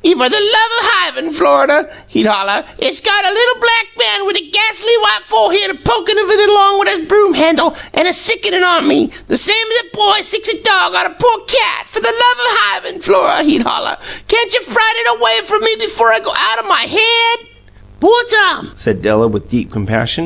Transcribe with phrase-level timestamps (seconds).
[0.00, 4.38] 'Fer th' love o' hivin', Flora,' he'd holler, 'it's got a little black man wit'
[4.38, 8.12] a gassly white forehead a pokin' of it along wit' a broom handle, an' a
[8.14, 11.38] sickin' it on me, the same as a boy sicks a dog on a poor
[11.44, 11.84] cat.
[11.86, 16.10] Fer the love o' hivin', Flora,' he'd holler, 'cantcha fright it away from me before
[16.10, 17.48] I go out o' me head?'"
[18.00, 19.92] "Poor Tom!"